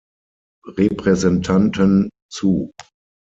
[0.65, 2.71] Repräsentanten zu.